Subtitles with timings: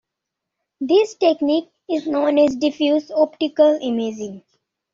[0.79, 4.41] This technique is known as diffuse optical imaging.